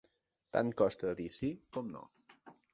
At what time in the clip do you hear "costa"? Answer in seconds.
0.79-1.13